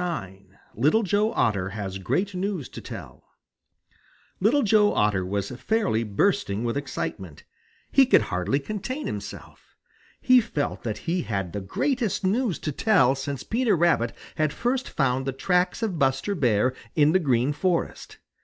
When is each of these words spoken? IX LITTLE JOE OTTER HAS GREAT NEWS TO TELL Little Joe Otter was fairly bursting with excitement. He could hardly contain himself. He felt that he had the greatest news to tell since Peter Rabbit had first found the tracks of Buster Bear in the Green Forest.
IX 0.00 0.44
LITTLE 0.76 1.02
JOE 1.02 1.32
OTTER 1.32 1.70
HAS 1.70 1.98
GREAT 1.98 2.32
NEWS 2.32 2.68
TO 2.68 2.80
TELL 2.80 3.24
Little 4.38 4.62
Joe 4.62 4.92
Otter 4.94 5.26
was 5.26 5.50
fairly 5.50 6.04
bursting 6.04 6.62
with 6.62 6.76
excitement. 6.76 7.42
He 7.90 8.06
could 8.06 8.20
hardly 8.22 8.60
contain 8.60 9.06
himself. 9.08 9.74
He 10.20 10.40
felt 10.40 10.84
that 10.84 10.98
he 10.98 11.22
had 11.22 11.52
the 11.52 11.60
greatest 11.60 12.22
news 12.22 12.60
to 12.60 12.70
tell 12.70 13.16
since 13.16 13.42
Peter 13.42 13.76
Rabbit 13.76 14.12
had 14.36 14.52
first 14.52 14.88
found 14.88 15.26
the 15.26 15.32
tracks 15.32 15.82
of 15.82 15.98
Buster 15.98 16.36
Bear 16.36 16.74
in 16.94 17.10
the 17.10 17.18
Green 17.18 17.52
Forest. 17.52 18.18